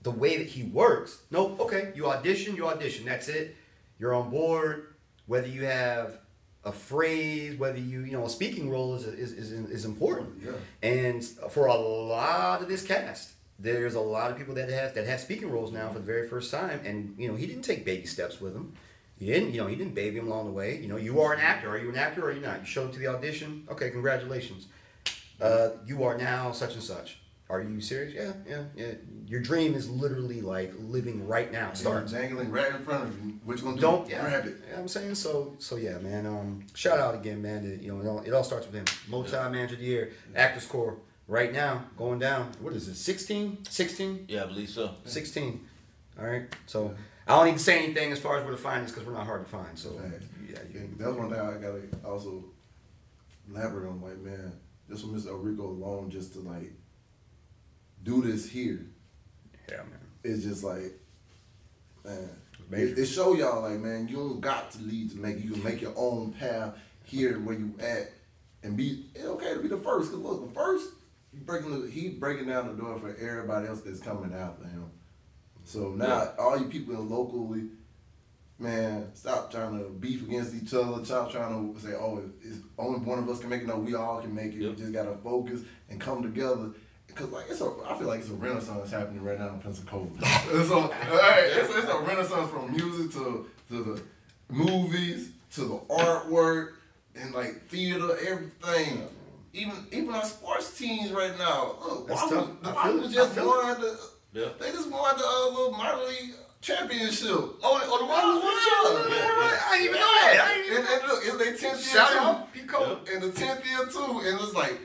[0.02, 3.56] the way that he works, no, okay, you audition, you audition, that's it.
[3.98, 4.88] You're on board.
[5.26, 6.18] Whether you have
[6.64, 10.42] a phrase, whether you you know a speaking role is is is, is important.
[10.44, 10.52] Yeah.
[10.82, 15.06] And for a lot of this cast, there's a lot of people that have that
[15.06, 16.80] have speaking roles now for the very first time.
[16.84, 18.74] And you know, he didn't take baby steps with him.
[19.18, 20.78] He didn't, you know, he didn't baby him along the way.
[20.78, 21.70] You know, you are an actor.
[21.70, 22.60] Are you an actor or are you not?
[22.60, 23.68] You showed up to the audition.
[23.70, 24.66] Okay, congratulations.
[25.40, 27.18] Uh, you are now such and such.
[27.52, 28.14] Are you serious?
[28.14, 28.94] Yeah, yeah, yeah.
[29.26, 31.68] Your dream is literally like living right now.
[31.68, 32.12] It Start starts.
[32.12, 33.34] dangling right in front of you.
[33.44, 33.82] What you gonna do?
[33.82, 34.22] Don't yeah.
[34.22, 34.56] grab it.
[34.70, 35.54] Yeah, I'm saying so.
[35.58, 36.24] So yeah, man.
[36.24, 37.62] Um, shout out again, man.
[37.62, 38.86] To, you know, it all, it all starts with him.
[39.06, 40.96] Multi manager of the year, Actors Corps.
[41.28, 42.50] Right now, going down.
[42.60, 42.96] What is it?
[42.96, 43.64] 16?
[43.68, 44.24] 16?
[44.28, 44.94] Yeah, I believe so.
[45.04, 45.60] 16.
[46.18, 46.42] All right.
[46.66, 46.94] So
[47.28, 49.14] I don't need to say anything as far as where to find this because we're
[49.14, 49.78] not hard to find.
[49.78, 50.24] So Fact.
[50.48, 52.44] yeah, Yeah, you, that's one thing I gotta also
[53.48, 54.00] elaborate on.
[54.00, 54.52] Like, man,
[54.88, 55.38] just for Mr.
[55.42, 56.72] Rico alone, just to like
[58.02, 58.86] do this here,
[59.70, 60.00] yeah, man.
[60.24, 60.98] it's just like,
[62.04, 62.30] man,
[62.70, 65.42] it, it show y'all like, man, you don't got to lead to make.
[65.42, 68.10] You can make your own path here where you at,
[68.62, 70.10] and be it's okay to be the first.
[70.10, 70.90] Cause look, the first
[71.32, 74.90] he breaking the he breaking down the door for everybody else that's coming after him.
[75.64, 77.68] So now all you people in locally,
[78.58, 81.04] man, stop trying to beef against each other.
[81.04, 83.66] Stop trying to say, oh, it's only one of us can make it.
[83.68, 84.60] No, we all can make it.
[84.62, 84.70] Yep.
[84.70, 86.70] We just gotta focus and come together
[87.14, 90.06] Cause like it's a, I feel like it's a renaissance happening right now in Pensacola.
[90.20, 94.02] it's, a, hey, it's, it's a renaissance from music to to the
[94.48, 96.74] movies to the artwork
[97.14, 99.08] and like theater, everything.
[99.52, 101.76] Even even our sports teams right now.
[101.86, 102.76] Look, That's Washington, tough.
[102.76, 103.16] I the feel it.
[103.16, 104.00] Washington I just won the.
[104.34, 104.48] Yeah.
[104.58, 107.28] They just won the uh, little minor league championship.
[107.28, 109.10] Oh, oh the Washington won.
[109.10, 109.60] Yeah, yeah.
[109.68, 110.40] I didn't even know that.
[110.40, 112.18] I didn't even And, and look, it's their tenth year Shout too.
[112.18, 113.00] out, Pico.
[113.12, 114.80] And the tenth year too, and it's like,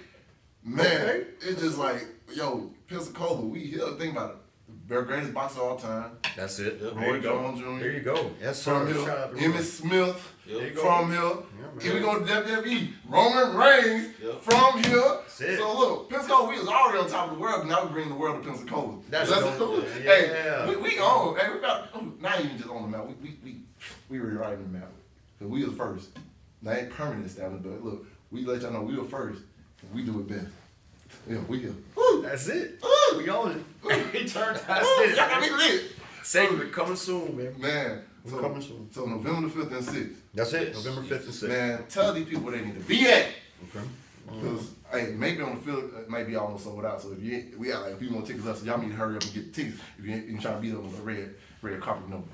[0.66, 3.88] man, it's just like, yo, Pensacola, we here.
[3.98, 4.36] Think about it.
[4.88, 6.80] Their greatest boxer of all time, That's it.
[6.82, 6.94] Yep.
[6.96, 7.42] There Roy you go.
[7.42, 7.80] Jones Jr.
[7.84, 8.32] There you go.
[8.42, 8.94] Yes, from sir.
[8.94, 9.06] here.
[9.06, 9.62] Shout out to Emmitt Roy.
[9.62, 10.58] Smith Yep.
[10.58, 10.82] There you go.
[10.82, 11.20] from here.
[11.22, 11.44] man.
[11.78, 14.42] If we go to WWE, Roman Reigns Yep.
[14.42, 15.02] from here.
[15.02, 15.58] That's it.
[15.60, 18.10] So look, Pensacola, we was already on top of the world, but now we bring
[18.10, 18.98] the world to Pensacola.
[19.10, 19.84] That's That's cool.
[20.04, 20.66] Yeah.
[20.66, 21.38] Hey, we, we own.
[21.38, 23.08] Hey, we got oh, not even just on the map.
[23.08, 23.56] We we we,
[24.10, 24.90] we rewriting the map
[25.38, 26.10] because we was first.
[26.62, 29.42] Now ain't permanent established, but look, we let y'all know we were first.
[29.82, 30.48] And we do it best.
[31.30, 31.74] Yeah, we here.
[31.96, 32.22] Woo!
[32.22, 32.82] That's it.
[32.82, 33.18] Woo!
[33.18, 34.14] We own it.
[34.14, 35.06] we turned Woo!
[35.06, 35.74] Y'all got me past lit.
[35.84, 35.92] it.
[36.24, 37.54] Sacred coming soon, man.
[37.60, 38.90] Man, We're so, coming soon.
[38.92, 40.22] so November the fifth and sixth.
[40.34, 40.74] That's it.
[40.74, 41.48] November 5th and 6th.
[41.48, 43.28] Man, tell these people they need to be at.
[43.76, 43.86] Okay.
[44.26, 44.98] Because uh-huh.
[44.98, 47.02] hey, maybe on the field it might be almost sold out.
[47.02, 48.90] So if you ain't- we got like a few more tickets left, so y'all need
[48.90, 50.92] to hurry up and get the tickets if you ain't, you trying to be on
[50.92, 51.34] the red
[51.72, 52.28] red carpet number.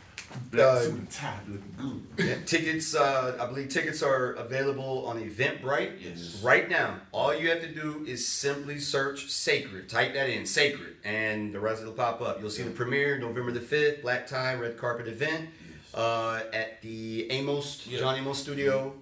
[0.51, 2.25] Black Uh, suit and tie looking good.
[2.25, 6.41] Yeah, tickets, uh, I believe tickets are available on Eventbrite Yes.
[6.43, 7.01] right now.
[7.11, 9.89] All you have to do is simply search Sacred.
[9.89, 12.41] Type that in, Sacred, and the rest will pop up.
[12.41, 15.49] You'll see the premiere November the 5th, black tie, red carpet event
[15.93, 17.99] uh, at the Amos, Yeah.
[17.99, 18.95] John Amos studio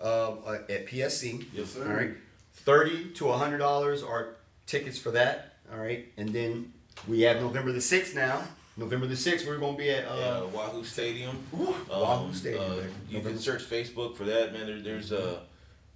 [0.00, 1.44] uh, uh, at PSC.
[1.52, 1.86] Yes, sir.
[1.86, 2.12] All right.
[2.54, 5.56] 30 to $100 are tickets for that.
[5.70, 6.06] All right.
[6.16, 6.72] And then
[7.06, 8.42] we have November the 6th now.
[8.78, 10.06] November the 6th, we're going to be at.
[10.06, 10.10] Uh,
[10.44, 11.36] uh, Wahoo Stadium.
[11.52, 11.74] Woo.
[11.90, 12.76] Wahoo Stadium, uh,
[13.10, 14.66] you can search Facebook for that, man.
[14.66, 15.40] There, there's a,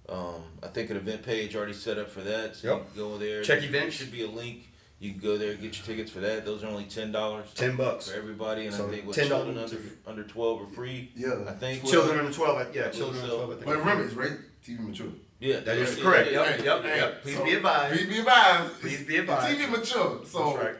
[0.09, 2.57] um, I think an event page already set up for that.
[2.57, 2.95] So Yep.
[2.95, 3.41] go there.
[3.41, 3.95] Check There events.
[3.95, 4.69] should be a link.
[4.99, 6.45] You can go there and get your tickets for that.
[6.45, 8.09] Those are only ten dollars 10 bucks.
[8.09, 9.91] for everybody, and So I think what $10 children under ticket.
[10.07, 11.11] under twelve are free.
[11.15, 11.43] Yeah.
[11.47, 11.79] I think.
[11.81, 11.91] Twelve.
[11.93, 13.65] Children under 12, I- yeah, believe children under 12, I think.
[13.65, 14.31] But remember, it's right
[14.65, 15.07] TV mature.
[15.39, 16.31] Yeah, That is yeah, correct.
[16.31, 17.21] yeah, Yep, yep, yep.
[17.21, 17.93] Please So, be advised.
[17.97, 18.79] Please be advised.
[18.79, 19.57] Please be advised.
[19.59, 20.21] TV mature.
[20.25, 20.75] So That's right.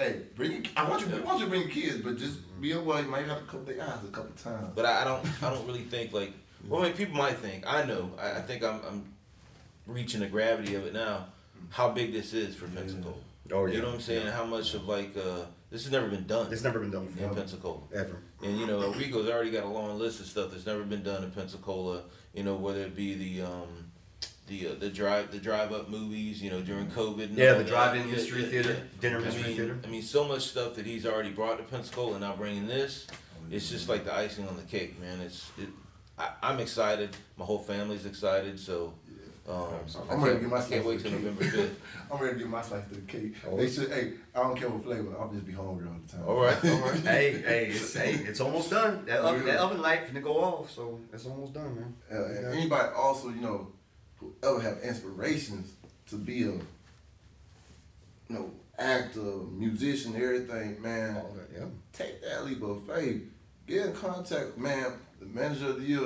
[0.00, 1.14] Hey, bring I want you.
[1.14, 3.02] I want you to bring kids, but just be aware.
[3.02, 4.68] You might have to cover their eyes a couple times.
[4.74, 5.42] But I, I don't.
[5.42, 6.32] I don't really think like.
[6.68, 7.64] Well, I mean, people might think.
[7.66, 8.10] I know.
[8.18, 8.80] I, I think I'm.
[8.88, 9.04] I'm
[9.86, 11.26] reaching the gravity of it now.
[11.70, 13.14] How big this is for Pensacola.
[13.52, 13.74] Oh, yeah.
[13.74, 14.26] You know what I'm saying?
[14.26, 17.12] How much of like uh, this has never been done It's never been done in
[17.12, 17.34] before.
[17.34, 17.80] Pensacola.
[17.94, 18.16] Ever.
[18.42, 21.24] And you know, Rico's already got a long list of stuff that's never been done
[21.24, 22.02] in Pensacola.
[22.34, 23.90] You know, whether it be the um,
[24.50, 26.42] the uh, the drive the drive up movies.
[26.42, 27.24] You know, during COVID.
[27.24, 29.00] And Yeah, the drive-in Yeah, mystery yeah, theater, yeah.
[29.00, 29.78] dinner I mystery mean, theater.
[29.82, 33.06] I mean, so much stuff that he's already brought to Pensacola, and now bringing this.
[33.50, 35.20] It's just like the icing on the cake, man.
[35.20, 35.68] It's it.
[36.18, 37.16] I, I'm excited.
[37.38, 38.58] My whole family's excited.
[38.60, 38.92] So.
[39.48, 39.66] Um,
[40.10, 41.52] I'm ready to get my can't wait till slice of November cake.
[41.52, 41.80] fifth.
[42.12, 43.34] I'm ready to get my slice of the cake.
[43.48, 43.56] Oh.
[43.56, 43.90] They should.
[43.90, 45.16] Hey, I don't care what flavor.
[45.18, 46.24] I'll just be hungry all the time.
[46.28, 47.00] All right, all right.
[47.16, 49.04] hey, hey, it's, hey, it's almost done.
[49.06, 49.54] That oven, Yeah.
[49.54, 51.94] that oven light finna go off, so it's almost done, man.
[52.12, 53.72] Uh, and anybody also, you know,
[54.20, 55.72] who ever have inspirations
[56.08, 56.62] to be a, you
[58.28, 61.66] know, actor, musician, everything, man, All that, yeah.
[61.92, 63.22] take that leap of faith.
[63.66, 64.92] Get in contact, man.
[65.20, 66.00] The manager of the year,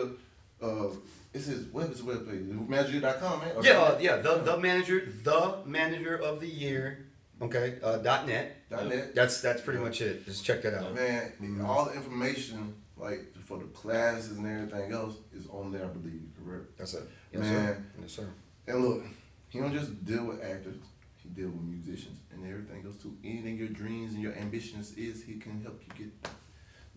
[0.63, 0.89] uh,
[1.33, 3.55] it's his web his webpage, manager.com, man.
[3.63, 4.17] Yeah, uh, yeah.
[4.17, 7.04] The the manager, the manager of the year.
[7.43, 8.69] Okay, uh, dot net.
[8.71, 9.15] Dot net.
[9.15, 10.25] That's that's pretty much it.
[10.25, 10.95] Just check that out.
[10.95, 11.33] Man,
[11.65, 16.23] all the information, like for the classes and everything else, is on there, I believe,
[16.43, 16.79] correct?
[16.79, 17.03] That's it.
[17.33, 17.53] Yes, Man.
[17.53, 17.85] sir.
[18.01, 18.29] Yes, sir.
[18.67, 19.05] And look,
[19.49, 20.77] he don't just deal with actors.
[21.23, 23.17] He deal with musicians and everything else too.
[23.25, 26.31] Anything your dreams and your ambitions is, he can help you get.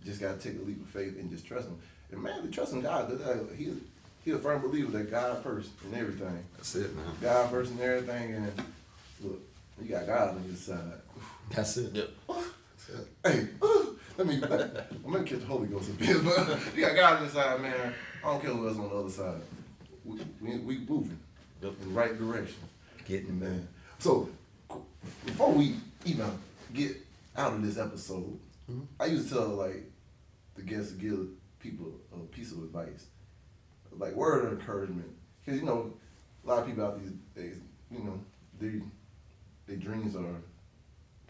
[0.06, 1.80] Just gotta take a leap of faith and just trust him.
[2.12, 3.20] And man, trust in God.
[3.58, 3.74] He's
[4.24, 6.44] he's a firm believer that God first in everything.
[6.56, 7.06] That's it, man.
[7.22, 8.36] God first in everything.
[8.36, 8.52] And
[9.22, 9.42] look,
[9.82, 10.80] you got God on your side.
[11.52, 11.94] That's it.
[11.94, 12.10] Yep.
[13.26, 13.48] Hey,
[14.18, 14.36] let me.
[14.44, 17.62] I'm gonna catch the Holy Ghost a bit, but you got God on your side,
[17.62, 17.94] man.
[18.24, 19.42] I don't care who else on the other side.
[20.06, 21.20] We we, we moving
[21.62, 21.74] Yep.
[21.82, 22.60] in the right direction.
[23.06, 23.50] Getting man.
[23.52, 23.68] Man.
[24.00, 24.30] So,
[25.26, 26.30] before we even
[26.74, 26.98] get
[27.36, 28.40] out of this episode,
[28.72, 28.86] Mhm.
[29.00, 29.90] I used to tell like
[30.56, 31.28] the guests to give
[31.60, 33.08] people a piece of advice,
[33.98, 35.10] like word of encouragement,
[35.44, 35.94] because you know
[36.46, 37.58] a lot of people out these days,
[37.92, 38.20] you know,
[38.60, 38.82] they
[39.68, 40.42] their dreams are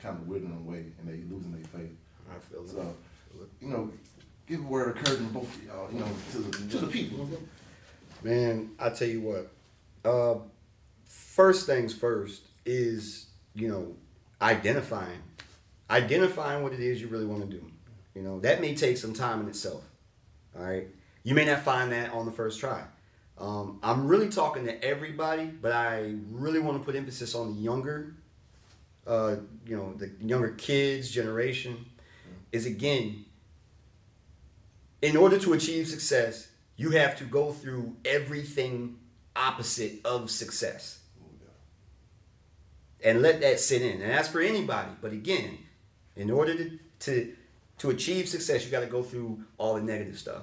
[0.01, 1.95] kind of withering away and they losing their faith.
[2.29, 2.69] I feel it.
[2.69, 2.95] So,
[3.61, 3.91] you know,
[4.47, 7.29] give a word of encouragement both of y'all, you know, to the to the people.
[8.23, 9.51] Man, I tell you what.
[10.05, 10.39] Uh,
[11.05, 13.95] first things first is you know
[14.41, 15.21] identifying,
[15.89, 17.63] identifying what it is you really want to do.
[18.15, 19.83] You know that may take some time in itself.
[20.57, 20.87] All right,
[21.23, 22.83] you may not find that on the first try.
[23.37, 27.61] Um, I'm really talking to everybody, but I really want to put emphasis on the
[27.61, 28.15] younger
[29.07, 31.85] uh, you know, the younger kids generation,
[32.51, 33.25] is again,
[35.01, 38.97] in order to achieve success, you have to go through everything
[39.35, 40.99] opposite of success.
[43.03, 44.01] And let that sit in.
[44.01, 44.89] And that's for anybody.
[45.01, 45.59] But again,
[46.15, 47.33] in order to to,
[47.77, 50.41] to achieve success, you got to go through all the negative stuff.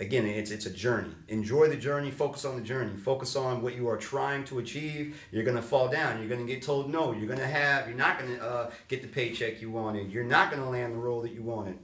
[0.00, 1.10] Again, it's it's a journey.
[1.28, 2.10] Enjoy the journey.
[2.10, 2.96] Focus on the journey.
[2.96, 5.20] Focus on what you are trying to achieve.
[5.30, 6.18] You're gonna fall down.
[6.18, 7.12] You're gonna get told no.
[7.12, 7.86] You're gonna have.
[7.86, 10.10] You're not gonna uh, get the paycheck you wanted.
[10.10, 11.76] You're not gonna land the role that you wanted.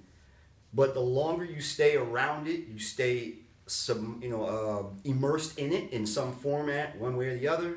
[0.72, 3.34] But the longer you stay around it, you stay
[3.66, 7.76] some you know uh, immersed in it in some format, one way or the other.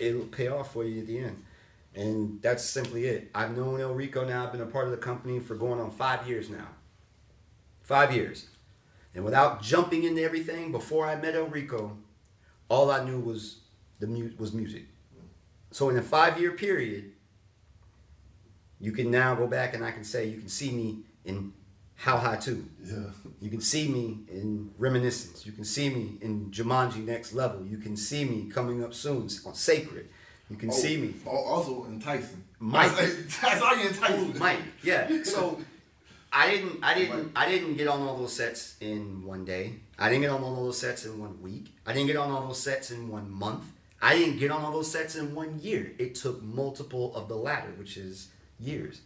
[0.00, 1.44] It'll pay off for you at the end.
[1.94, 3.30] And that's simply it.
[3.34, 4.46] I've known El Rico now.
[4.46, 6.66] I've been a part of the company for going on five years now.
[7.88, 8.48] Five years.
[9.14, 11.96] And without jumping into everything, before I met El Rico,
[12.68, 13.60] all I knew was
[13.98, 14.84] the mu- was music.
[15.70, 17.12] So in a five year period,
[18.78, 21.54] you can now go back and I can say you can see me in
[21.94, 22.62] How High 2.
[22.84, 22.96] Yeah.
[23.40, 25.46] You can see me in Reminiscence.
[25.46, 27.64] You can see me in Jumanji Next Level.
[27.64, 30.10] You can see me coming up soon on Sacred.
[30.50, 31.14] You can oh, see me.
[31.26, 32.44] Oh, also enticing.
[32.58, 32.92] Mike.
[33.42, 34.36] I saw you enticing.
[34.36, 35.22] Ooh, Mike, yeah.
[35.22, 35.58] So
[36.32, 39.74] I didn't, I didn't, I didn't get on all those sets in one day.
[39.98, 41.74] I didn't get on all those sets in one week.
[41.86, 43.64] I didn't get on all those sets in one month.
[44.00, 45.92] I didn't get on all those sets in one year.
[45.98, 48.28] It took multiple of the latter, which is
[48.60, 49.00] years.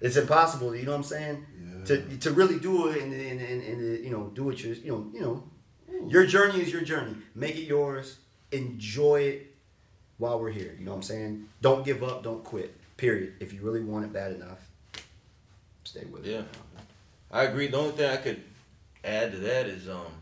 [0.00, 0.74] It's impossible.
[0.74, 1.46] You know what I'm saying?
[1.60, 1.84] Yeah.
[1.84, 4.92] To to really do it and and, and, and you know do it your you
[4.92, 7.16] know you know your journey is your journey.
[7.34, 8.18] Make it yours.
[8.52, 9.56] Enjoy it
[10.18, 10.74] while we're here.
[10.78, 11.48] You know what I'm saying?
[11.60, 12.22] Don't give up.
[12.22, 12.76] Don't quit.
[12.96, 13.34] Period.
[13.40, 14.60] If you really want it bad enough,
[15.88, 16.30] stay with it.
[16.32, 16.42] Yeah.
[17.30, 17.66] I agree.
[17.68, 18.42] The only thing I could
[19.04, 20.12] add to that is um,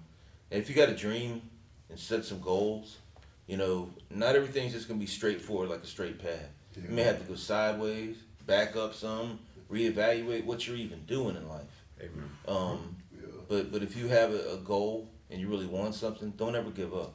[0.51, 1.43] if you got a dream
[1.91, 2.99] and set some goals,
[3.47, 6.49] you know, not everything's just gonna be straightforward like a straight path.
[6.77, 9.39] You may have to go sideways, back up some,
[9.71, 11.85] reevaluate what you're even doing in life.
[12.01, 12.31] Amen.
[12.47, 13.27] Um, Yeah.
[13.49, 16.71] but but if you have a, a goal and you really want something, don't ever
[16.71, 17.15] give up.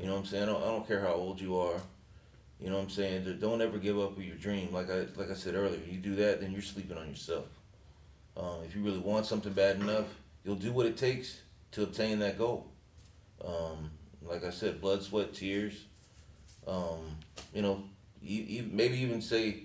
[0.00, 0.42] You know what I'm saying?
[0.42, 1.80] I don't, I don't care how old you are.
[2.60, 3.38] You know what I'm saying?
[3.40, 4.72] Don't ever give up with your dream.
[4.72, 7.46] Like I like I said earlier, you do that, then you're sleeping on yourself.
[8.36, 10.06] Um, if you really want something bad enough,
[10.44, 11.40] you'll do what it takes
[11.72, 12.66] to obtain that goal.
[13.44, 13.90] Um,
[14.22, 15.84] like I said, blood, sweat, tears.
[16.66, 17.16] Um,
[17.52, 17.84] you know,
[18.22, 19.64] you, you, maybe even say,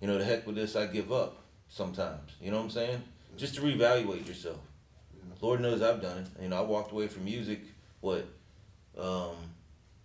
[0.00, 1.44] you know, the heck with this, I give up.
[1.70, 3.02] Sometimes, you know what I'm saying?
[3.36, 4.56] Just to reevaluate yourself.
[5.40, 6.42] Lord knows I've done it.
[6.42, 7.60] You know, I walked away from music.
[8.00, 8.26] What?
[8.96, 9.36] Um,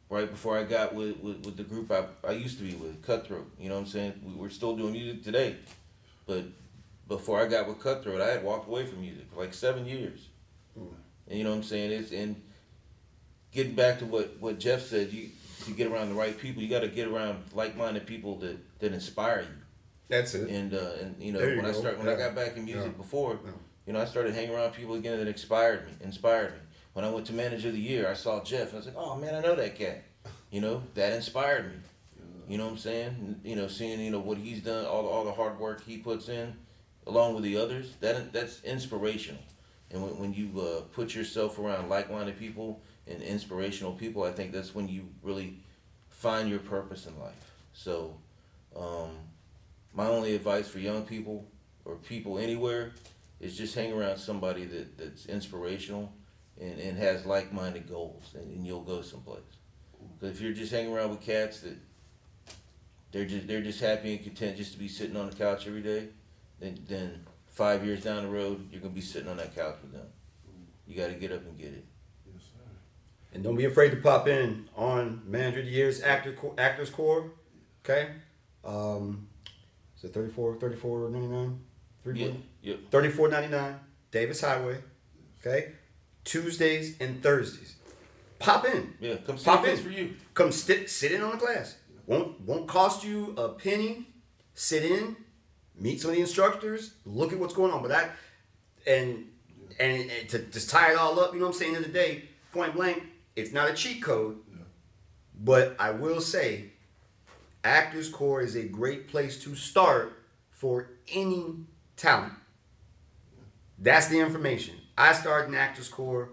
[0.09, 3.01] right before I got with, with, with the group I, I used to be with,
[3.01, 3.49] Cutthroat.
[3.57, 4.13] You know what I'm saying?
[4.23, 5.55] We, we're still doing music today.
[6.27, 6.43] But
[7.07, 10.29] before I got with Cutthroat, I had walked away from music for like seven years.
[10.75, 11.91] And you know what I'm saying?
[11.91, 12.41] It's and
[13.51, 15.29] getting back to what, what Jeff said, you
[15.67, 16.61] you get around the right people.
[16.61, 19.47] You got to get around like minded people that, that inspire you.
[20.09, 20.49] That's it.
[20.49, 21.79] And uh, and you know you when I go.
[21.79, 22.97] start when I got back in music Yeah.
[22.97, 23.51] before, Yeah.
[23.87, 25.93] you know I started hanging around people again that inspired me.
[26.01, 26.59] Inspired me.
[26.93, 28.95] When I went to manager of the year, I saw Jeff and I was like,
[28.97, 30.03] oh man, I know that cat.
[30.51, 31.77] You know that inspired me.
[32.49, 33.39] You know what I'm saying?
[33.45, 35.97] You know, seeing you know what he's done, all the, all the hard work he
[35.97, 36.53] puts in,
[37.07, 37.93] along with the others.
[37.99, 39.41] That that's inspirational.
[39.91, 44.51] And when, when you uh, put yourself around like-minded people and inspirational people, I think
[44.51, 45.59] that's when you really
[46.09, 47.51] find your purpose in life.
[47.73, 48.15] So,
[48.75, 49.11] um,
[49.93, 51.45] my only advice for young people
[51.85, 52.93] or people anywhere
[53.39, 56.11] is just hang around somebody that, that's inspirational
[56.59, 59.41] and, and has like-minded goals, and, and you'll go someplace.
[60.19, 61.77] But if you're just hanging around with cats that
[63.11, 65.81] they're just they're just happy and content just to be sitting on the couch every
[65.81, 66.07] day,
[66.63, 69.91] then then five years down the road you're gonna be sitting on that couch with
[69.91, 70.07] them.
[70.87, 71.85] You got to get up and get it.
[72.25, 72.59] Yes, sir.
[73.33, 76.89] And don't be afraid to pop in on Manager of the Year's Actor Co- Actors
[76.89, 77.31] Core.
[77.85, 78.09] Okay?
[78.65, 79.27] Um,
[79.97, 81.59] is it 34 34 99
[82.15, 82.27] Yeah,
[82.61, 82.79] yep.
[82.91, 83.79] 34 99
[84.11, 84.77] Davis Highway.
[85.39, 85.71] Okay?
[86.25, 87.75] Tuesdays and Thursdays.
[88.39, 88.93] Pop in.
[88.99, 89.77] Yeah, come see Pop in.
[89.77, 90.15] for you.
[90.33, 91.77] Come sit sit in on the class.
[92.07, 94.07] Won't won't cost you a penny.
[94.53, 95.15] Sit in,
[95.77, 97.81] meet some of the instructors, look at what's going on.
[97.81, 98.11] But that
[98.85, 99.29] and
[99.79, 101.75] and, and to just tie it all up, you know what I'm saying?
[101.75, 103.03] In the day, point blank,
[103.35, 104.37] it's not a cheat code.
[105.43, 106.71] But I will say,
[107.63, 110.13] Actors Core is a great place to start
[110.51, 111.55] for any
[111.97, 112.33] talent.
[113.79, 114.75] That's the information.
[114.97, 116.29] I started in Actors Core.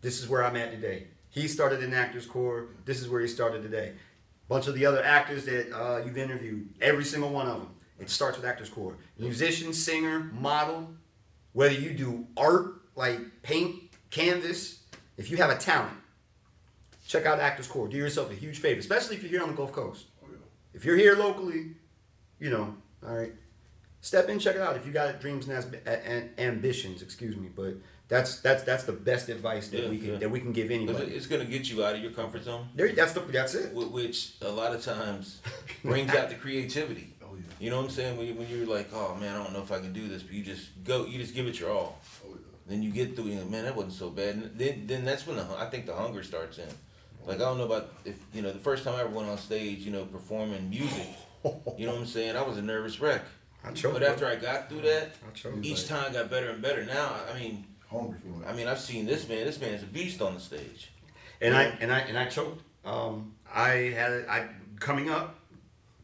[0.00, 1.08] This is where I'm at today.
[1.30, 2.68] He started in Actors Core.
[2.84, 3.92] This is where he started today.
[4.48, 7.74] Bunch of the other actors that uh, you've interviewed, every single one of them.
[7.98, 8.96] It starts with Actors Core.
[9.18, 10.88] Musician, singer, model,
[11.52, 14.80] whether you do art like paint, canvas,
[15.16, 15.96] if you have a talent,
[17.06, 17.88] check out Actors Core.
[17.88, 20.06] Do yourself a huge favor, especially if you're here on the Gulf Coast.
[20.22, 20.26] Oh,
[20.74, 21.72] if you're here locally,
[22.38, 22.74] you know,
[23.06, 23.32] all right,
[24.00, 24.76] step in, check it out.
[24.76, 27.74] If you got dreams and, asp- a- and ambitions, excuse me, but
[28.08, 30.18] that's that's that's the best advice that Yeah, we can yeah.
[30.18, 31.06] that we can give anybody.
[31.12, 33.72] It's gonna get you out of your comfort zone, There, that's the that's it.
[33.74, 35.40] which a lot of times
[35.84, 37.14] brings out the creativity.
[37.38, 37.44] Yeah.
[37.60, 38.16] You know what I'm saying?
[38.16, 40.22] When, you, when you're like, oh man, I don't know if I can do this,
[40.22, 41.98] but you just go, you just give it your all.
[42.24, 42.36] Oh yeah.
[42.66, 44.34] Then you get through, it, and man, that wasn't so bad.
[44.34, 46.68] And then, then that's when the, I think the hunger starts in.
[47.26, 49.36] Like I don't know about if you know the first time I ever went on
[49.38, 51.06] stage, you know, performing music.
[51.76, 52.36] You know what I'm saying?
[52.36, 53.22] I was a nervous wreck.
[53.64, 53.94] I choked.
[53.94, 55.64] But after I got through that, I choked.
[55.64, 56.84] each time got better and better.
[56.84, 58.48] Now, I mean, Hungry for it.
[58.48, 59.44] I mean, I've seen this man.
[59.46, 60.90] This man's a beast on the stage.
[61.40, 62.62] and I and I and I choked.
[62.84, 64.48] Um, I had it- I
[64.80, 65.38] coming up,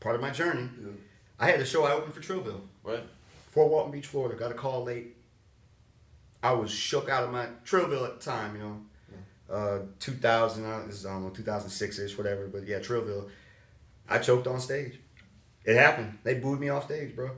[0.00, 0.68] part of my journey.
[0.80, 0.88] Yeah.
[1.38, 2.60] I had a show I opened for Trillville.
[2.82, 3.02] Right?
[3.50, 4.36] Fort Walton Beach, Florida.
[4.38, 5.16] Got a call late.
[6.42, 8.80] I was shook out of my Trillville at the time, you know.
[9.50, 12.46] Uh, 2000, uh, this is, I don't know, 2006 ish, whatever.
[12.48, 13.28] But yeah, Trillville.
[14.08, 14.98] I choked on stage.
[15.64, 16.18] It happened.
[16.24, 17.30] They booed me off stage, bro.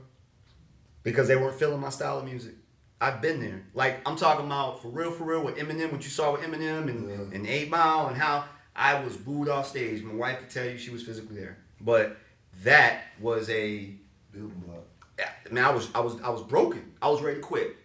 [1.03, 2.55] Because they weren't feeling my style of music.
[2.99, 3.61] I've been there.
[3.73, 6.89] Like, I'm talking about for real, for real, with Eminem, what you saw with Eminem
[6.89, 7.35] and, Yeah.
[7.37, 10.01] and 8 Mile, and how I was booed off stage.
[10.03, 11.57] My wife could tell you she was physically there.
[11.79, 12.17] But
[12.63, 13.91] that was a
[14.31, 14.83] Building block.
[15.17, 16.91] yeah, man, I was I was I was broken.
[17.01, 17.75] I was ready to quit,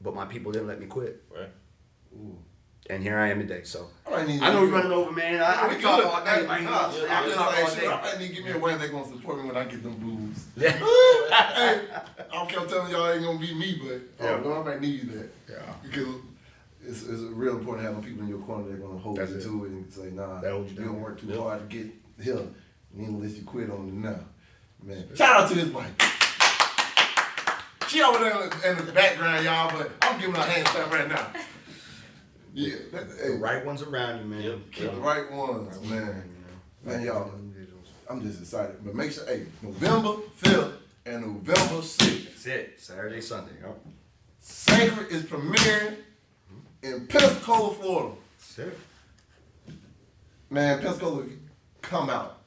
[0.00, 1.48] but my people didn't let me quit, Right?
[2.14, 2.36] Ooh.
[2.90, 3.62] and here I am today.
[3.64, 5.40] So I need I know we're running over, man.
[5.40, 6.06] I, I We can talk good.
[6.06, 6.30] all day.
[6.40, 6.64] Hey, man.
[6.64, 7.86] nah, I can talk all day.
[7.86, 9.94] I need to give me a way they're gonna support me when I get them
[9.98, 10.46] booze.
[10.56, 10.70] Yeah.
[10.72, 11.80] hey,
[12.30, 14.40] I don't care telling y'all ain't gonna be me, but oh, Yeah.
[14.44, 15.30] oh, no, I might need that.
[15.48, 15.56] Yeah.
[15.82, 16.08] Because
[16.84, 19.30] it's, it's real important to having people in your corner that are gonna hold That's
[19.32, 19.42] you it.
[19.42, 21.36] to it and say, nah, That you you don't work too Yeah.
[21.40, 21.86] hard to get
[22.20, 22.40] here.
[22.96, 24.18] You let you quit on it now.
[24.82, 25.04] Man.
[25.14, 25.92] Shout out to his wife.
[27.88, 30.66] She over there in the, in the background, y'all, but I'm giving her a hand
[30.66, 31.26] clap right now.
[32.54, 34.42] Yeah, that, The hey, right ones around you, man.
[34.42, 34.58] Yep.
[34.72, 36.22] keep the right ones, man.
[36.84, 37.30] Man, y'all.
[38.10, 38.76] I'm just excited.
[38.84, 40.72] But make sure, hey, November 5th
[41.06, 42.74] and November 6th, That's it.
[42.80, 43.52] Saturday, Sunday.
[43.62, 43.78] Yep.
[44.40, 45.96] Sacred is premiering
[46.82, 48.14] in Pensacola, Florida.
[48.38, 48.78] That's it.
[50.50, 51.24] Man, Pensacola,
[51.82, 52.37] come out.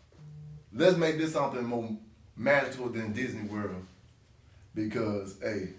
[0.73, 1.89] Let's make this something more
[2.35, 3.85] magical than Disney World.
[4.73, 5.69] Because, hey,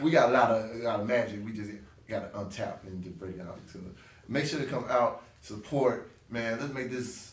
[0.00, 1.44] we got a lot of, a lot of magic.
[1.44, 1.70] We just
[2.08, 3.58] got to untap and to break out.
[3.72, 3.80] So
[4.28, 6.10] make sure to come out, support.
[6.30, 7.32] Man, let's make this,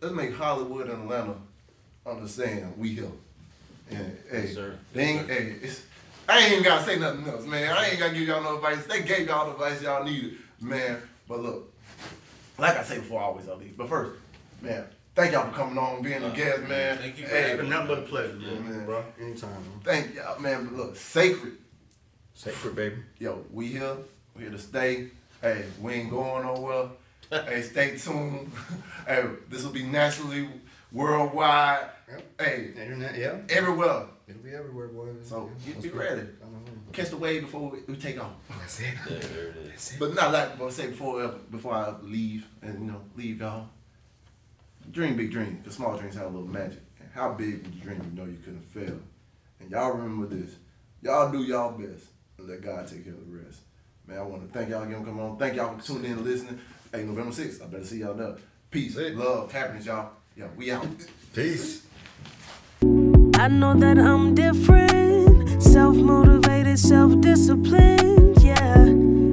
[0.00, 1.34] let's make Hollywood and Atlanta
[2.06, 3.08] understand we here.
[3.90, 4.78] And, hey, Yes, sir.
[4.94, 5.82] they ain't, hey, it's,
[6.26, 7.70] I ain't even gotta say nothing else, man.
[7.76, 8.86] I ain't gotta give y'all no advice.
[8.86, 11.02] They gave y'all the advice y'all needed, man.
[11.28, 11.70] But look,
[12.58, 13.76] like I say before, I always I leave.
[13.76, 14.12] But first,
[14.64, 16.98] man, thank y'all for coming on, being a Uh, guest, man.
[16.98, 18.48] thank you for Hey, It's having been nothing but a pleasure, bro.
[18.52, 18.58] Yeah.
[18.60, 18.84] Man.
[18.86, 19.04] bro.
[19.20, 19.80] Anytime, man.
[19.82, 20.64] Thank y'all, man.
[20.66, 21.52] But look, sacred.
[22.34, 22.96] Sacred, baby.
[23.18, 23.96] Yo, we here.
[24.34, 25.08] We here to stay.
[25.40, 26.88] Hey, we ain't going nowhere.
[27.30, 28.50] hey, stay tuned.
[29.06, 30.48] hey, this will be nationally,
[30.92, 31.86] worldwide.
[32.08, 32.40] Yep.
[32.40, 33.36] Hey, Internet, yeah.
[33.48, 34.06] everywhere.
[34.26, 35.08] It'll be everywhere, boy.
[35.22, 35.72] So, Yeah.
[35.74, 36.00] get- be Let's go.
[36.16, 36.20] ready.
[36.22, 36.48] Know.
[36.92, 38.32] Catch the wave before we, we take off.
[38.48, 38.94] That's it.
[39.08, 39.68] There, there it is.
[39.70, 39.98] That's it.
[40.00, 43.68] But not like I say before before I leave and you know leave y'all.
[44.90, 45.64] Dream big dreams.
[45.64, 46.80] The small dreams have a little magic.
[47.00, 48.98] And how big would you dream you know you couldn't fail?
[49.60, 50.56] And y'all remember this.
[51.02, 52.06] Y'all do y'all best
[52.38, 53.60] and let God take care of the rest.
[54.06, 55.38] Man, I want to thank y'all again for coming on.
[55.38, 56.60] Thank y'all for tuning in and listening.
[56.92, 58.36] Hey, November 6th, I better see y'all there.
[58.70, 59.16] Peace, Lit.
[59.16, 60.10] love, happiness, y'all.
[60.36, 60.86] Yeah, we out.
[61.32, 61.86] Peace.
[62.82, 68.42] I know that I'm different, self motivated, self disciplined.
[68.42, 68.84] Yeah,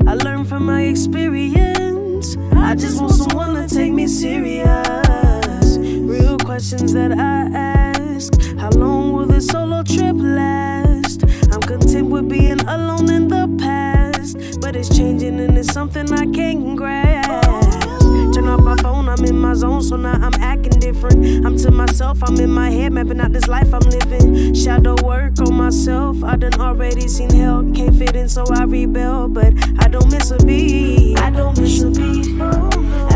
[0.08, 2.38] I learned from my experience.
[2.54, 4.81] I just want someone to take me serious.
[6.52, 11.24] Questions that I ask How long will this solo trip last?
[11.50, 16.26] I'm content with being alone in the past, but it's changing and it's something I
[16.26, 17.48] can't grasp.
[18.34, 21.46] Turn off my phone, I'm in my zone, so now I'm acting different.
[21.46, 24.54] I'm to myself, I'm in my head, mapping out this life I'm living.
[24.54, 27.64] Shadow work on myself, I done already seen hell.
[27.74, 31.18] Can't fit in, so I rebel, but I don't miss a beat.
[31.18, 33.11] I don't miss a beat.